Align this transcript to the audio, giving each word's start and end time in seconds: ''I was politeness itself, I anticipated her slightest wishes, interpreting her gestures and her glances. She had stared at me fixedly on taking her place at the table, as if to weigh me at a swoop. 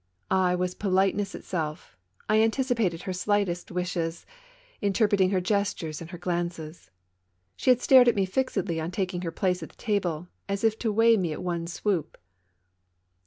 ''I 0.47 0.55
was 0.55 0.73
politeness 0.73 1.35
itself, 1.35 1.95
I 2.27 2.41
anticipated 2.41 3.03
her 3.03 3.13
slightest 3.13 3.69
wishes, 3.69 4.25
interpreting 4.81 5.29
her 5.29 5.39
gestures 5.39 6.01
and 6.01 6.09
her 6.09 6.17
glances. 6.17 6.89
She 7.55 7.69
had 7.69 7.81
stared 7.81 8.07
at 8.07 8.15
me 8.15 8.25
fixedly 8.25 8.81
on 8.81 8.89
taking 8.89 9.21
her 9.21 9.31
place 9.31 9.61
at 9.61 9.69
the 9.69 9.75
table, 9.75 10.27
as 10.49 10.63
if 10.63 10.79
to 10.79 10.91
weigh 10.91 11.17
me 11.17 11.33
at 11.33 11.45
a 11.45 11.67
swoop. 11.67 12.17